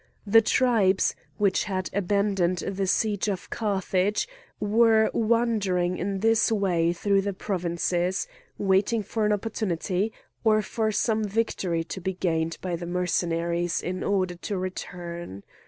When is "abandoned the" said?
1.93-2.87